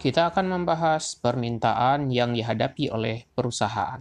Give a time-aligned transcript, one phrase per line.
[0.00, 4.00] kita akan membahas permintaan yang dihadapi oleh perusahaan.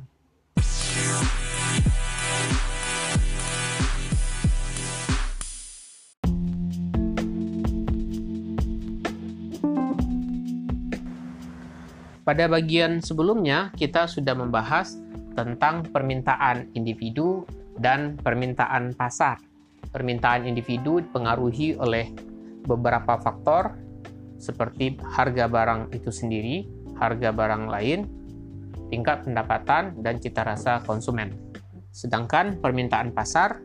[12.23, 14.95] Pada bagian sebelumnya, kita sudah membahas
[15.35, 17.43] tentang permintaan individu
[17.75, 19.43] dan permintaan pasar.
[19.91, 22.07] Permintaan individu dipengaruhi oleh
[22.63, 23.88] beberapa faktor
[24.39, 27.99] seperti harga barang itu sendiri, harga barang lain,
[28.89, 31.35] tingkat pendapatan, dan cita rasa konsumen.
[31.91, 33.59] Sedangkan permintaan pasar,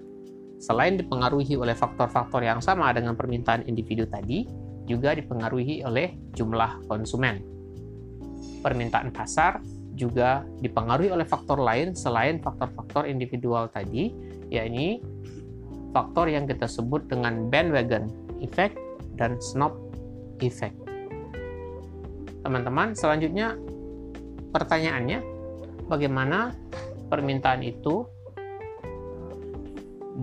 [0.58, 4.44] selain dipengaruhi oleh faktor-faktor yang sama dengan permintaan individu tadi,
[4.84, 7.40] juga dipengaruhi oleh jumlah konsumen.
[8.60, 9.60] Permintaan pasar
[9.94, 14.10] juga dipengaruhi oleh faktor lain selain faktor-faktor individual tadi,
[14.50, 14.98] yakni
[15.94, 18.10] faktor yang kita sebut dengan bandwagon
[18.42, 18.74] effect
[19.14, 19.83] dan snob
[20.40, 20.74] effect.
[22.44, 23.56] Teman-teman, selanjutnya
[24.52, 25.20] pertanyaannya,
[25.88, 26.52] bagaimana
[27.08, 28.04] permintaan itu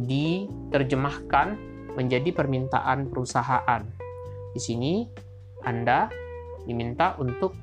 [0.07, 1.57] diterjemahkan
[1.97, 3.81] menjadi permintaan perusahaan?
[4.51, 5.07] Di sini
[5.63, 6.11] Anda
[6.67, 7.57] diminta untuk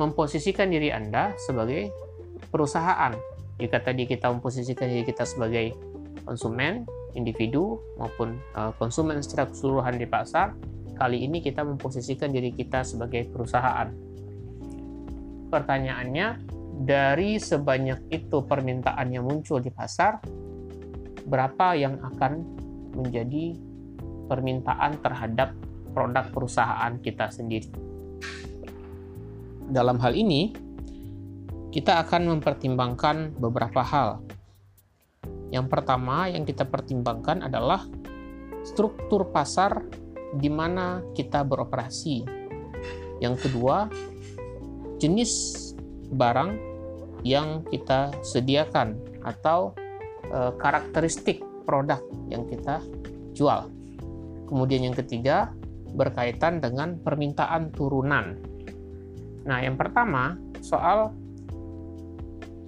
[0.00, 1.90] memposisikan diri Anda sebagai
[2.50, 3.14] perusahaan.
[3.60, 5.74] Jika tadi kita memposisikan diri kita sebagai
[6.26, 6.82] konsumen,
[7.14, 10.54] individu maupun eh, konsumen secara keseluruhan di pasar,
[10.94, 13.90] Kali ini kita memposisikan diri kita sebagai perusahaan.
[15.50, 16.26] Pertanyaannya,
[16.82, 20.18] dari sebanyak itu permintaan yang muncul di pasar,
[21.26, 22.32] berapa yang akan
[22.94, 23.54] menjadi
[24.30, 25.54] permintaan terhadap
[25.94, 27.70] produk perusahaan kita sendiri?
[29.70, 30.54] Dalam hal ini,
[31.74, 34.22] kita akan mempertimbangkan beberapa hal.
[35.50, 37.82] Yang pertama yang kita pertimbangkan adalah
[38.66, 39.82] struktur pasar
[40.38, 42.26] di mana kita beroperasi.
[43.22, 43.88] Yang kedua,
[44.98, 45.32] jenis
[46.14, 46.58] barang
[47.24, 49.72] yang kita sediakan atau
[50.28, 52.84] e, karakteristik produk yang kita
[53.32, 53.72] jual.
[54.44, 55.50] Kemudian yang ketiga,
[55.94, 58.36] berkaitan dengan permintaan turunan.
[59.46, 61.14] Nah, yang pertama soal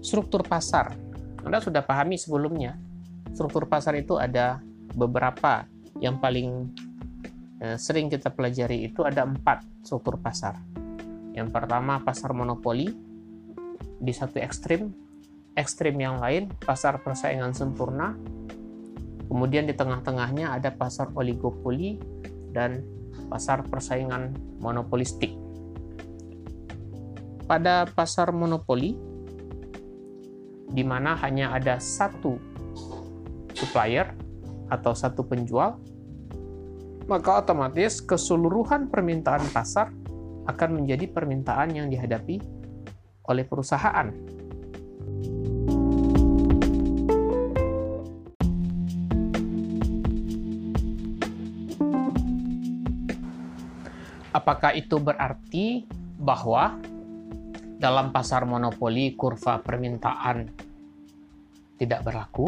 [0.00, 0.94] struktur pasar.
[1.42, 2.78] Anda sudah pahami sebelumnya,
[3.34, 4.62] struktur pasar itu ada
[4.94, 5.66] beberapa
[6.00, 6.70] yang paling
[7.56, 10.60] Eh, sering kita pelajari itu ada empat struktur pasar.
[11.32, 12.92] Yang pertama pasar monopoli
[13.96, 14.92] di satu ekstrim,
[15.56, 18.12] ekstrim yang lain pasar persaingan sempurna,
[19.24, 21.96] kemudian di tengah-tengahnya ada pasar oligopoli
[22.52, 22.84] dan
[23.32, 25.32] pasar persaingan monopolistik.
[27.48, 29.00] Pada pasar monopoli,
[30.76, 32.36] di mana hanya ada satu
[33.56, 34.12] supplier
[34.68, 35.80] atau satu penjual,
[37.06, 39.94] maka otomatis keseluruhan permintaan pasar
[40.46, 42.42] akan menjadi permintaan yang dihadapi
[43.30, 44.10] oleh perusahaan.
[54.34, 55.88] Apakah itu berarti
[56.20, 56.76] bahwa
[57.80, 60.46] dalam pasar monopoli kurva permintaan
[61.80, 62.46] tidak berlaku?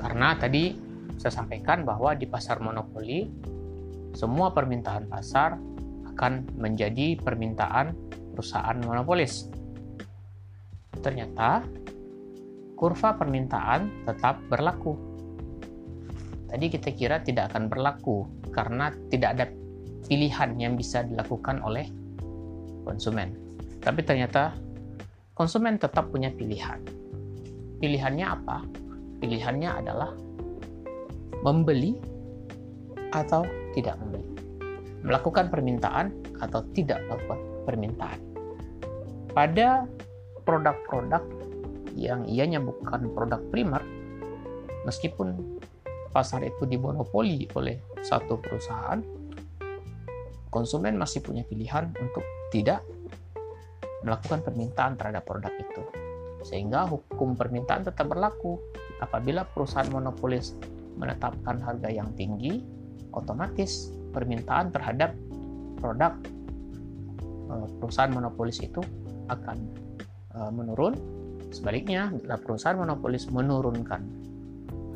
[0.00, 0.93] Karena tadi
[1.24, 3.24] saya sampaikan bahwa di pasar monopoli
[4.12, 5.56] semua permintaan pasar
[6.12, 7.96] akan menjadi permintaan
[8.36, 9.48] perusahaan monopolis.
[11.00, 11.64] Ternyata
[12.76, 15.00] kurva permintaan tetap berlaku.
[16.52, 19.48] Tadi kita kira tidak akan berlaku karena tidak ada
[20.04, 21.88] pilihan yang bisa dilakukan oleh
[22.84, 23.32] konsumen.
[23.80, 24.52] Tapi ternyata
[25.32, 26.84] konsumen tetap punya pilihan.
[27.80, 28.60] Pilihannya apa?
[29.24, 30.12] Pilihannya adalah
[31.42, 31.98] membeli
[33.10, 34.26] atau tidak membeli,
[35.02, 38.20] melakukan permintaan atau tidak melakukan permintaan.
[39.34, 39.88] Pada
[40.46, 41.22] produk-produk
[41.94, 43.82] yang ianya bukan produk primer,
[44.86, 45.58] meskipun
[46.14, 49.02] pasar itu dimonopoli oleh satu perusahaan,
[50.54, 52.22] konsumen masih punya pilihan untuk
[52.54, 52.86] tidak
[54.06, 55.82] melakukan permintaan terhadap produk itu.
[56.44, 58.60] Sehingga hukum permintaan tetap berlaku
[59.00, 60.54] apabila perusahaan monopolis
[60.98, 62.62] menetapkan harga yang tinggi,
[63.14, 65.14] otomatis permintaan terhadap
[65.78, 66.14] produk
[67.50, 68.80] eh, perusahaan monopolis itu
[69.30, 69.56] akan
[70.34, 70.94] eh, menurun.
[71.54, 74.02] Sebaliknya, bila perusahaan monopolis menurunkan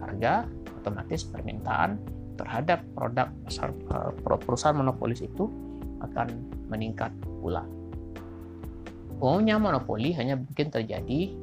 [0.03, 0.47] harga,
[0.83, 1.99] otomatis permintaan
[2.39, 5.51] terhadap produk eh, perusahaan monopolis itu
[5.99, 6.31] akan
[6.71, 7.11] meningkat
[7.43, 7.67] pula.
[9.19, 11.35] Umumnya monopoli hanya mungkin terjadi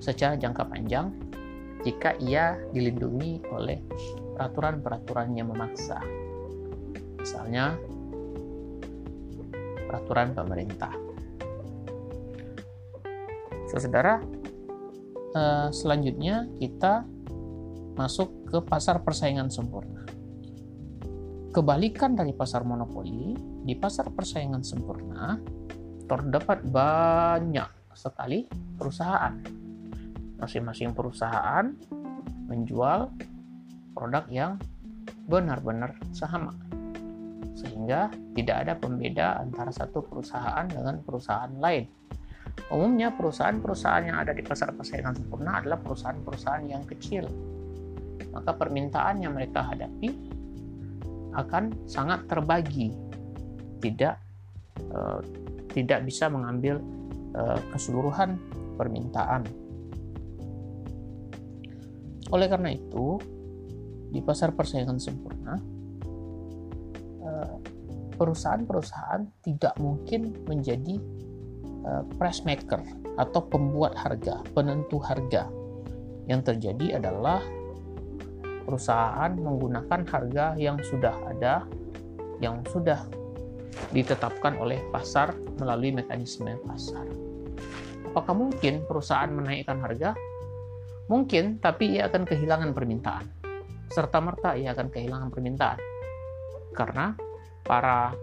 [0.00, 1.12] secara jangka panjang
[1.82, 3.78] jika ia dilindungi oleh
[4.38, 5.98] peraturan-peraturan yang memaksa.
[7.18, 7.78] Misalnya,
[9.86, 10.94] peraturan pemerintah.
[13.72, 14.20] Saudara,
[15.32, 17.08] eh, selanjutnya kita
[17.96, 20.04] masuk ke pasar persaingan sempurna.
[21.52, 25.36] Kebalikan dari pasar monopoli, di pasar persaingan sempurna
[26.08, 29.61] terdapat banyak sekali perusahaan.
[30.42, 31.70] Masing-masing perusahaan
[32.50, 33.14] menjual
[33.94, 34.58] produk yang
[35.30, 36.50] benar-benar sama.
[37.54, 41.86] Sehingga tidak ada pembeda antara satu perusahaan dengan perusahaan lain.
[42.68, 47.24] Umumnya perusahaan-perusahaan yang ada di pasar persaingan sempurna adalah perusahaan-perusahaan yang kecil.
[48.32, 50.10] Maka permintaan yang mereka hadapi
[51.32, 52.92] akan sangat terbagi,
[53.80, 54.20] tidak
[54.92, 55.20] uh,
[55.72, 56.80] tidak bisa mengambil
[57.32, 58.36] uh, keseluruhan
[58.76, 59.44] permintaan.
[62.32, 63.20] Oleh karena itu,
[64.08, 65.60] di pasar persaingan sempurna,
[67.20, 67.56] eh,
[68.16, 70.96] perusahaan-perusahaan tidak mungkin menjadi
[72.14, 72.78] price maker
[73.18, 75.50] atau pembuat harga, penentu harga.
[76.30, 77.42] Yang terjadi adalah
[78.62, 81.66] perusahaan menggunakan harga yang sudah ada,
[82.38, 83.02] yang sudah
[83.90, 87.02] ditetapkan oleh pasar melalui mekanisme pasar.
[88.14, 90.14] Apakah mungkin perusahaan menaikkan harga?
[91.12, 93.28] Mungkin, tapi ia akan kehilangan permintaan.
[93.92, 95.76] Serta merta ia akan kehilangan permintaan.
[96.72, 97.12] Karena
[97.60, 98.16] para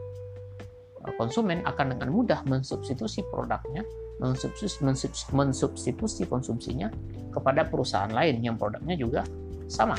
[1.22, 3.86] konsumen akan dengan mudah mensubstitusi produknya,
[4.20, 6.90] mensubstitusi, konsumsinya
[7.30, 9.22] kepada perusahaan lain yang produknya juga
[9.70, 9.96] sama.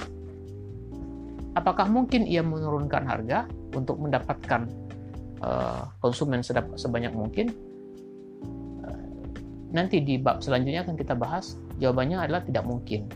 [1.55, 4.67] Apakah mungkin ia menurunkan harga untuk mendapatkan
[5.43, 6.43] uh, konsumen
[6.75, 7.55] sebanyak mungkin?
[8.83, 9.07] Uh,
[9.71, 11.55] nanti di bab selanjutnya akan kita bahas.
[11.81, 13.09] Jawabannya adalah tidak mungkin.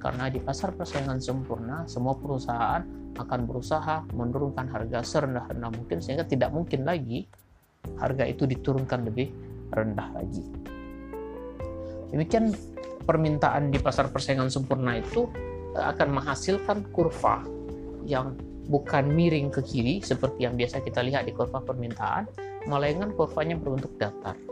[0.00, 2.82] Karena di pasar persaingan sempurna, semua perusahaan
[3.14, 7.28] akan berusaha menurunkan harga serendah-rendah mungkin sehingga tidak mungkin lagi
[8.00, 9.28] harga itu diturunkan lebih
[9.70, 10.44] rendah lagi.
[12.10, 12.50] Demikian
[13.06, 15.30] permintaan di pasar persaingan sempurna itu
[15.78, 17.44] eh, akan menghasilkan kurva
[18.08, 18.34] yang
[18.70, 22.26] bukan miring ke kiri seperti yang biasa kita lihat di kurva permintaan,
[22.66, 24.49] melainkan kurvanya berbentuk datar.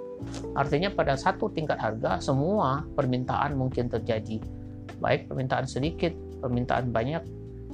[0.55, 4.43] Artinya pada satu tingkat harga semua permintaan mungkin terjadi.
[4.99, 6.11] Baik permintaan sedikit,
[6.43, 7.23] permintaan banyak,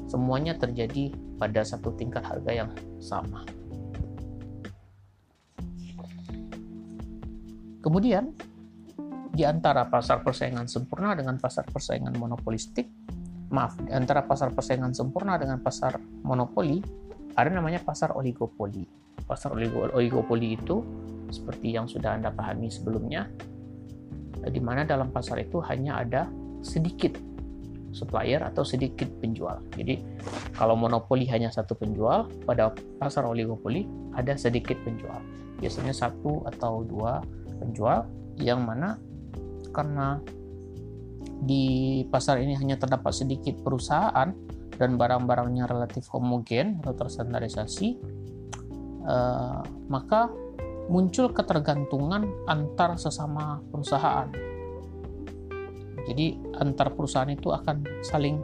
[0.08, 2.70] semuanya terjadi pada satu tingkat harga yang
[3.00, 3.42] sama.
[7.84, 8.32] Kemudian,
[9.34, 12.88] di antara pasar persaingan sempurna dengan pasar persaingan monopolistik,
[13.52, 16.80] maaf, antara pasar persaingan sempurna dengan pasar monopoli,
[17.36, 19.03] ada namanya pasar oligopoli.
[19.22, 19.54] Pasar
[19.94, 20.82] oligopoli itu
[21.30, 23.30] seperti yang sudah Anda pahami sebelumnya,
[24.44, 26.28] di mana dalam pasar itu hanya ada
[26.60, 27.16] sedikit
[27.94, 29.62] supplier atau sedikit penjual.
[29.78, 30.02] Jadi
[30.58, 33.86] kalau monopoli hanya satu penjual, pada pasar oligopoli
[34.18, 35.22] ada sedikit penjual.
[35.62, 37.22] Biasanya satu atau dua
[37.62, 38.04] penjual
[38.42, 38.98] yang mana
[39.70, 40.18] karena
[41.44, 44.34] di pasar ini hanya terdapat sedikit perusahaan
[44.74, 47.98] dan barang-barangnya relatif homogen atau terstandarisasi,
[49.04, 50.28] uh, maka
[50.88, 54.28] muncul ketergantungan antar sesama perusahaan.
[56.04, 58.36] Jadi antar perusahaan itu akan saling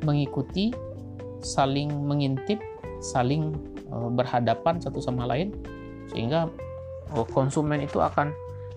[0.00, 0.72] mengikuti,
[1.44, 2.60] saling mengintip,
[3.04, 3.52] saling
[3.92, 5.52] uh, berhadapan satu sama lain,
[6.08, 6.48] sehingga
[7.12, 8.32] uh, konsumen itu akan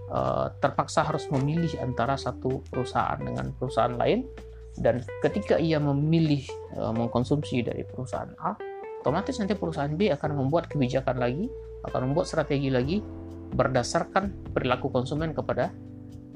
[0.08, 4.24] Eh, terpaksa harus memilih antara satu perusahaan dengan perusahaan lain
[4.80, 6.48] dan ketika ia memilih
[6.80, 8.56] uh, mengkonsumsi dari perusahaan A
[9.08, 11.48] otomatis nanti perusahaan B akan membuat kebijakan lagi
[11.88, 13.00] akan membuat strategi lagi
[13.56, 15.72] berdasarkan perilaku konsumen kepada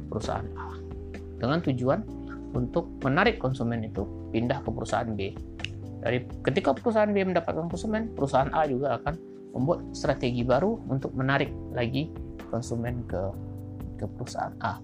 [0.08, 0.80] perusahaan A
[1.36, 2.00] dengan tujuan
[2.56, 5.36] untuk menarik konsumen itu pindah ke perusahaan B
[6.00, 9.20] dari ketika perusahaan B mendapatkan konsumen perusahaan A juga akan
[9.52, 12.08] membuat strategi baru untuk menarik lagi
[12.48, 13.20] konsumen ke
[14.00, 14.80] ke perusahaan A.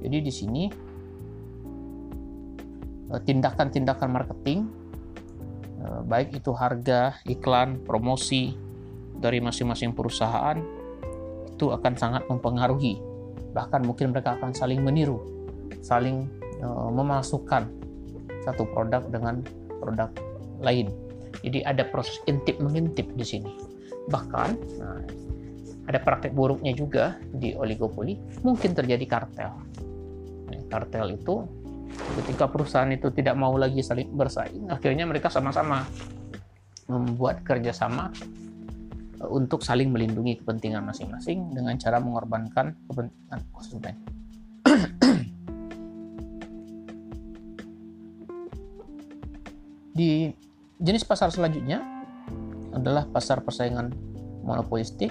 [0.00, 0.64] Jadi di sini
[3.12, 4.77] eh, tindakan-tindakan marketing
[6.06, 8.54] baik itu harga, iklan, promosi
[9.18, 10.58] dari masing-masing perusahaan
[11.58, 13.02] itu akan sangat mempengaruhi.
[13.50, 15.18] Bahkan mungkin mereka akan saling meniru,
[15.82, 16.30] saling
[16.62, 17.66] eh, memasukkan
[18.46, 19.42] satu produk dengan
[19.82, 20.10] produk
[20.62, 20.90] lain.
[21.42, 23.52] Jadi ada proses intip mengintip di sini.
[24.08, 25.02] Bahkan nah,
[25.88, 28.16] ada praktek buruknya juga di oligopoli,
[28.46, 29.52] mungkin terjadi kartel.
[30.68, 31.48] Kartel itu
[32.22, 35.84] ketika perusahaan itu tidak mau lagi saling bersaing, akhirnya mereka sama-sama
[36.88, 38.10] membuat kerjasama
[39.20, 43.94] e, untuk saling melindungi kepentingan masing-masing dengan cara mengorbankan kepentingan konsumen.
[49.98, 50.30] Di
[50.78, 51.82] jenis pasar selanjutnya
[52.70, 53.90] adalah pasar persaingan
[54.46, 55.10] monopolistik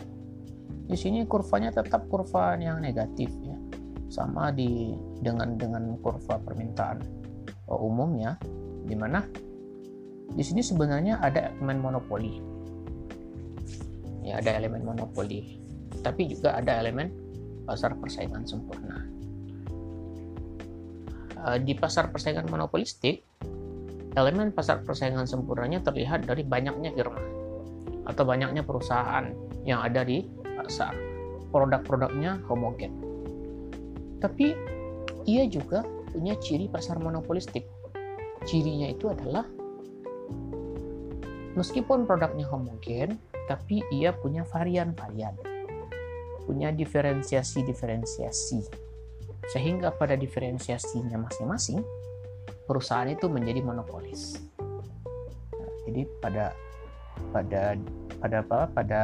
[0.88, 3.47] di sini kurvanya tetap kurva yang negatif ya
[4.08, 7.04] sama di dengan dengan kurva permintaan
[7.68, 8.40] uh, umumnya
[8.88, 9.24] di mana
[10.32, 12.34] di sini sebenarnya ada elemen monopoli
[14.24, 15.60] ya ada elemen monopoli
[16.04, 17.12] tapi juga ada elemen
[17.68, 19.04] pasar persaingan sempurna
[21.44, 23.24] uh, di pasar persaingan monopolistik
[24.18, 27.22] elemen pasar persaingan sempurnanya terlihat dari banyaknya firma
[28.08, 29.30] atau banyaknya perusahaan
[29.68, 30.96] yang ada di pasar.
[31.52, 33.07] Produk-produknya homogen.
[34.18, 34.58] Tapi
[35.28, 37.68] ia juga punya ciri pasar monopolistik.
[38.48, 39.46] Cirinya itu adalah
[41.54, 45.36] meskipun produknya homogen, tapi ia punya varian-varian.
[46.48, 48.62] Punya diferensiasi-diferensiasi.
[49.52, 51.84] Sehingga pada diferensiasinya masing-masing,
[52.68, 54.40] perusahaan itu menjadi monopolis.
[54.60, 56.46] Nah, jadi pada
[57.32, 57.76] pada
[58.20, 59.02] pada apa pada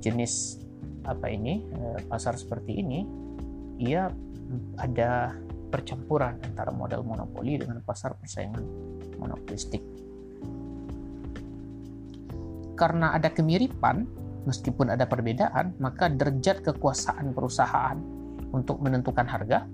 [0.00, 0.60] jenis
[1.04, 3.19] apa ini eh, pasar seperti ini
[3.80, 4.12] ia
[4.76, 5.32] ada
[5.72, 8.60] percampuran antara model monopoli dengan pasar persaingan
[9.16, 9.80] monopolistik
[12.76, 14.04] karena ada kemiripan
[14.44, 17.96] meskipun ada perbedaan maka derajat kekuasaan perusahaan
[18.52, 19.64] untuk menentukan harga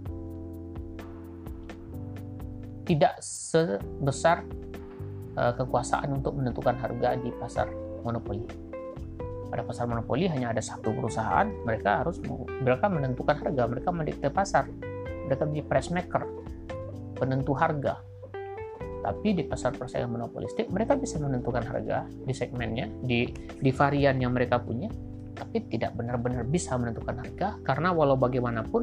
[2.86, 4.46] tidak sebesar
[5.34, 7.66] uh, kekuasaan untuk menentukan harga di pasar
[8.06, 8.46] monopoli.
[9.46, 12.18] Pada pasar monopoli hanya ada satu perusahaan, mereka harus
[12.62, 14.66] mereka menentukan harga, mereka mendikte pasar,
[15.26, 16.22] mereka menjadi price maker,
[17.18, 18.02] penentu harga.
[19.06, 23.30] Tapi di pasar persaingan monopolistik mereka bisa menentukan harga di segmennya, di
[23.62, 24.90] di varian yang mereka punya,
[25.36, 28.82] tapi tidak benar-benar bisa menentukan harga karena walau bagaimanapun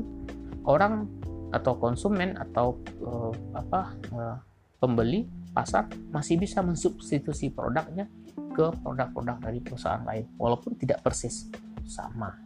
[0.64, 1.10] orang
[1.54, 3.82] atau konsumen atau uh, apa
[4.16, 4.38] uh,
[4.82, 11.50] pembeli pasar masih bisa mensubstitusi produknya ke produk-produk dari perusahaan lain walaupun tidak persis
[11.86, 12.38] sama.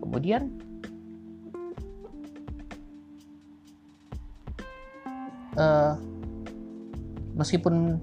[0.00, 0.48] Kemudian
[5.58, 5.94] uh,
[7.36, 8.00] meskipun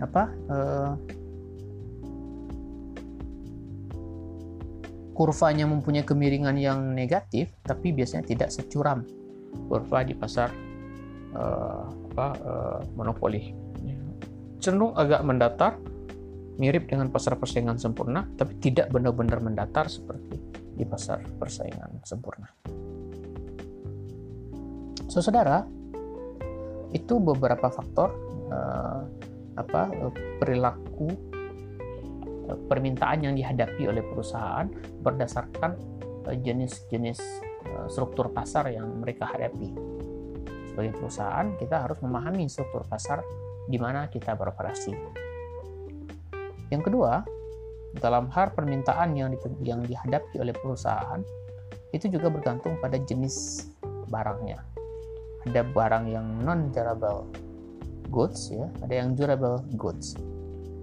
[0.00, 0.92] apa uh,
[5.16, 9.00] kurvanya mempunyai kemiringan yang negatif tapi biasanya tidak securam
[9.72, 10.52] kurva di pasar
[11.32, 13.65] uh, apa uh, monopoli
[14.66, 15.78] cenderung agak mendatar
[16.58, 20.40] mirip dengan pasar persaingan sempurna tapi tidak benar-benar mendatar seperti
[20.76, 22.50] di pasar persaingan sempurna.
[25.06, 25.64] So saudara
[26.90, 28.10] itu beberapa faktor
[28.50, 29.02] uh,
[29.56, 29.88] apa
[30.42, 31.08] perilaku
[32.46, 34.68] permintaan yang dihadapi oleh perusahaan
[35.02, 35.74] berdasarkan
[36.26, 37.18] jenis-jenis
[37.90, 39.74] struktur pasar yang mereka hadapi.
[40.70, 43.22] Sebagai perusahaan kita harus memahami struktur pasar
[43.66, 44.94] di mana kita beroperasi.
[46.70, 47.22] Yang kedua,
[47.98, 51.22] dalam hal permintaan yang, di, yang dihadapi oleh perusahaan
[51.94, 53.68] itu juga bergantung pada jenis
[54.10, 54.60] barangnya.
[55.46, 57.30] Ada barang yang non durable
[58.10, 60.18] goods ya, ada yang durable goods.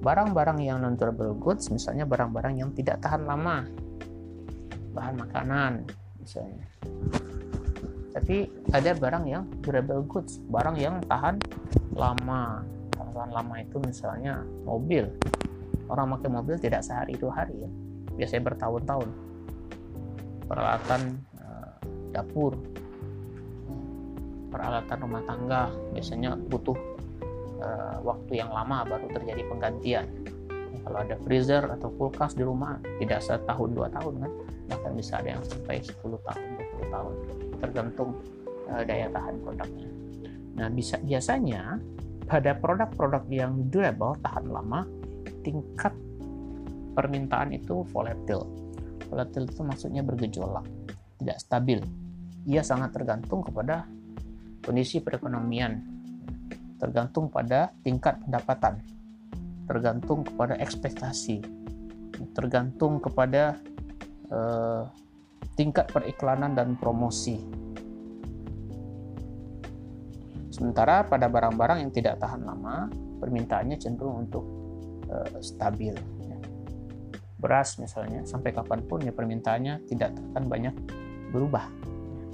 [0.04, 3.68] Barang-barang yang non durable goods misalnya barang-barang yang tidak tahan lama.
[4.94, 5.90] Bahan makanan
[6.22, 6.63] misalnya
[8.13, 11.41] tapi ada barang yang durable goods barang yang tahan
[11.98, 12.62] lama.
[12.93, 15.05] Tahan lama itu misalnya mobil.
[15.89, 17.70] Orang pakai mobil tidak sehari dua hari ya.
[18.13, 19.10] Biasanya bertahun-tahun.
[20.46, 21.01] Peralatan
[21.41, 21.77] uh,
[22.13, 22.53] dapur.
[24.53, 26.77] Peralatan rumah tangga biasanya butuh
[27.62, 30.05] uh, waktu yang lama baru terjadi penggantian.
[30.86, 34.32] Kalau ada freezer atau kulkas di rumah tidak setahun dua tahun kan.
[34.74, 36.48] Bahkan bisa ada yang sampai 10 tahun
[36.82, 37.13] 20 tahun
[37.63, 38.20] tergantung
[38.67, 39.89] uh, daya tahan produknya.
[40.60, 41.79] Nah, bisa biasanya
[42.27, 44.84] pada produk-produk yang durable tahan lama,
[45.48, 45.96] tingkat
[46.93, 48.43] permintaan itu volatile.
[49.08, 50.67] Volatile itu maksudnya bergejolak,
[51.24, 51.79] tidak stabil.
[52.43, 53.88] Ia sangat tergantung kepada
[54.63, 55.79] kondisi perekonomian,
[56.79, 58.84] tergantung pada tingkat pendapatan,
[59.67, 61.39] tergantung kepada ekspektasi,
[62.36, 63.55] tergantung kepada
[64.32, 64.88] uh,
[65.53, 67.38] tingkat periklanan dan promosi.
[70.53, 72.86] Sementara pada barang-barang yang tidak tahan lama,
[73.17, 74.45] permintaannya cenderung untuk
[75.10, 75.98] uh, stabil.
[76.22, 76.38] Ya.
[77.41, 80.75] Beras misalnya, sampai kapan pun ya permintaannya tidak akan banyak
[81.33, 81.65] berubah.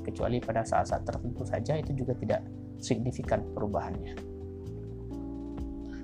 [0.03, 2.43] Kecuali pada saat-saat tertentu saja itu juga tidak
[2.79, 4.15] signifikan perubahannya.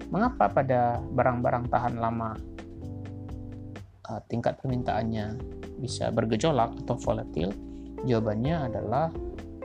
[0.08, 2.55] Mengapa pada barang-barang tahan lama
[4.10, 5.38] uh, tingkat permintaannya
[5.82, 7.50] bisa bergejolak atau volatil?
[8.06, 9.10] Jawabannya adalah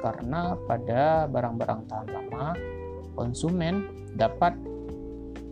[0.01, 2.57] karena pada barang-barang tahan lama
[3.13, 3.85] konsumen
[4.17, 4.57] dapat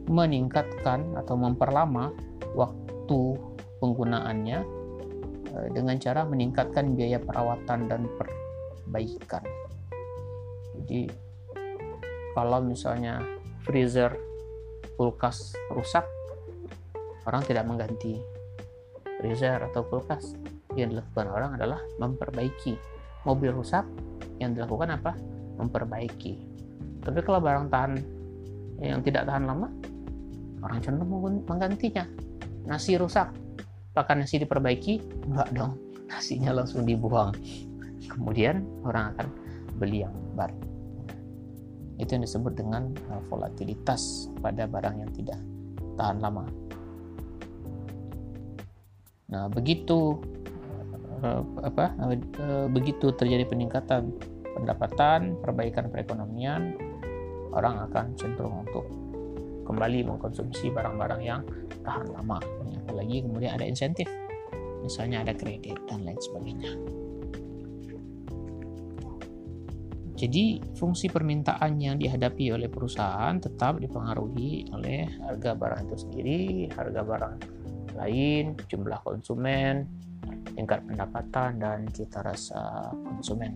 [0.09, 2.16] meningkatkan atau memperlama
[2.57, 3.37] waktu
[3.78, 4.59] penggunaannya
[5.52, 9.45] eh, dengan cara meningkatkan biaya perawatan dan perbaikan.
[10.80, 11.12] Jadi
[12.33, 13.21] kalau misalnya
[13.68, 14.16] freezer
[14.97, 16.09] kulkas rusak,
[17.28, 18.16] orang tidak mengganti
[19.18, 20.38] freezer atau kulkas.
[20.78, 22.78] Yang dilakukan orang adalah memperbaiki.
[23.26, 23.84] Mobil rusak,
[24.38, 25.12] yang dilakukan apa?
[25.58, 26.34] Memperbaiki.
[27.02, 27.92] Tapi kalau barang tahan
[28.78, 29.68] yang tidak tahan lama,
[30.62, 32.06] orang cenderung menggantinya.
[32.68, 33.34] Nasi rusak,
[33.94, 35.26] apakah nasi diperbaiki?
[35.26, 35.75] Enggak dong,
[36.06, 37.34] nasinya langsung dibuang.
[38.06, 39.26] Kemudian orang akan
[39.78, 40.54] beli yang baru.
[41.98, 45.38] Itu yang disebut dengan uh, volatilitas pada barang yang tidak
[45.98, 46.46] tahan lama.
[49.28, 50.16] Nah, begitu
[51.20, 54.08] uh, apa uh, begitu terjadi peningkatan
[54.56, 56.75] pendapatan, perbaikan perekonomian,
[57.52, 58.88] orang akan cenderung untuk
[59.68, 61.44] kembali mengkonsumsi barang-barang yang
[61.85, 62.40] tahan lama.
[62.88, 64.08] Apalagi kemudian ada insentif,
[64.80, 66.73] misalnya ada kredit dan lain sebagainya.
[70.18, 76.42] Jadi fungsi permintaan yang dihadapi oleh perusahaan tetap dipengaruhi oleh harga barang itu sendiri,
[76.75, 77.35] harga barang
[77.98, 79.84] lain, jumlah konsumen,
[80.54, 83.52] tingkat pendapatan dan cita rasa konsumen.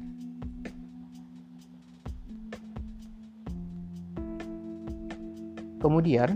[5.82, 6.30] Kemudian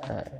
[0.00, 0.30] eh,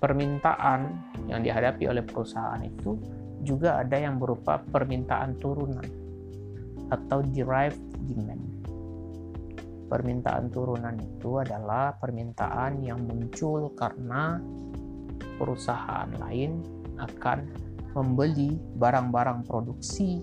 [0.00, 0.80] permintaan
[1.28, 2.96] yang dihadapi oleh perusahaan itu
[3.44, 5.84] juga ada yang berupa permintaan turunan
[6.88, 8.49] atau derived demand.
[9.90, 14.38] Permintaan turunan itu adalah permintaan yang muncul karena
[15.34, 16.62] perusahaan lain
[16.94, 17.38] akan
[17.98, 20.22] membeli barang-barang produksi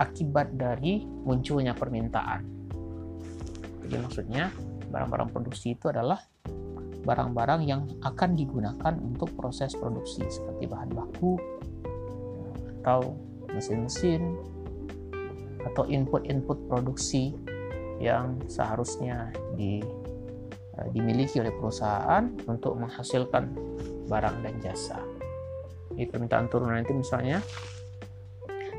[0.00, 2.40] akibat dari munculnya permintaan.
[3.84, 4.48] Jadi maksudnya
[4.88, 6.16] barang-barang produksi itu adalah
[7.06, 11.38] barang-barang yang akan digunakan untuk proses produksi seperti bahan baku
[12.82, 13.14] atau
[13.54, 14.34] mesin-mesin
[15.62, 17.34] atau input-input produksi
[18.02, 19.80] yang seharusnya di,
[20.76, 23.56] eh, dimiliki oleh perusahaan untuk menghasilkan
[24.06, 25.00] barang dan jasa.
[25.96, 27.40] Di permintaan turunan itu misalnya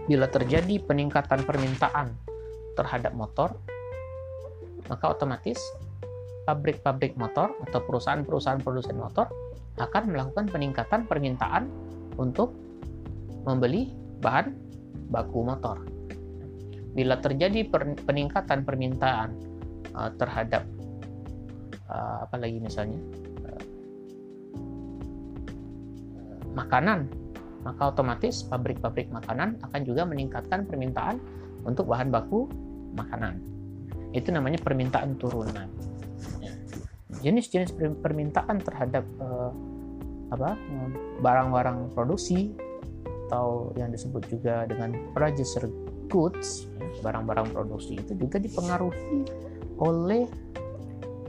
[0.08, 2.15] bila terjadi peningkatan permintaan
[2.77, 3.58] terhadap motor,
[4.88, 5.60] maka otomatis
[6.47, 9.27] pabrik-pabrik motor atau perusahaan-perusahaan produsen motor
[9.77, 11.67] akan melakukan peningkatan permintaan
[12.15, 12.56] untuk
[13.43, 13.91] membeli
[14.23, 14.56] bahan
[15.12, 15.97] baku motor.
[16.98, 17.70] Bila terjadi
[18.10, 19.38] peningkatan permintaan
[19.94, 20.66] uh, terhadap
[21.86, 22.98] uh, apa lagi misalnya
[23.46, 23.64] uh,
[26.58, 27.06] makanan,
[27.62, 31.22] maka otomatis pabrik-pabrik makanan akan juga meningkatkan permintaan
[31.70, 32.50] untuk bahan baku
[32.98, 33.38] makanan.
[34.18, 35.70] Itu namanya permintaan turunan
[37.22, 39.52] jenis-jenis permintaan terhadap uh,
[40.28, 40.60] apa
[41.24, 42.52] barang-barang produksi
[43.28, 45.68] atau yang disebut juga dengan producer
[46.08, 46.65] goods
[47.04, 49.28] barang-barang produksi itu juga dipengaruhi
[49.78, 50.26] oleh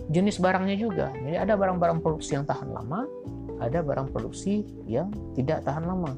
[0.09, 1.12] jenis barangnya juga.
[1.12, 3.05] Jadi ada barang-barang produksi yang tahan lama
[3.59, 6.14] ada barang produksi yang tidak tahan lama.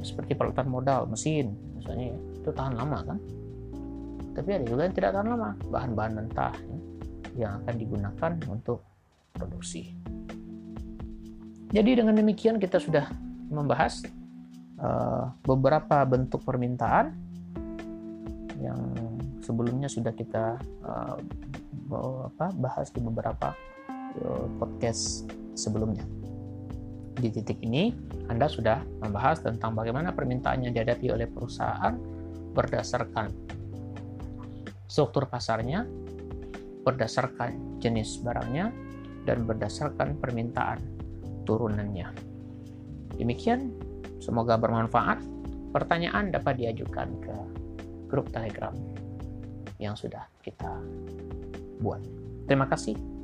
[0.00, 3.18] Seperti peralatan modal mesin misalnya ya, itu tahan lama kan?
[4.36, 6.78] Tapi ada juga yang tidak tahan lama bahan-bahan mentah ya
[7.36, 8.80] yang akan digunakan untuk
[9.36, 9.92] produksi.
[11.70, 13.12] Jadi dengan demikian kita sudah
[13.52, 14.00] membahas
[14.80, 17.12] uh, beberapa bentuk permintaan
[18.60, 18.80] yang
[19.44, 21.16] sebelumnya sudah kita uh,
[22.58, 23.54] bahas di beberapa
[24.22, 26.04] uh, podcast sebelumnya.
[27.16, 27.96] Di titik ini
[28.28, 31.96] Anda sudah membahas tentang bagaimana permintaan yang dihadapi oleh perusahaan
[32.52, 33.32] berdasarkan
[34.88, 35.84] struktur pasarnya,
[36.84, 38.72] berdasarkan jenis barangnya
[39.24, 40.80] dan berdasarkan permintaan
[41.44, 42.08] turunannya.
[43.16, 43.72] Demikian,
[44.20, 45.20] semoga bermanfaat.
[45.72, 47.36] Pertanyaan dapat diajukan ke
[48.06, 48.72] grup Telegram
[49.76, 50.72] yang sudah kita
[51.82, 52.00] buat.
[52.48, 53.15] Terima kasih.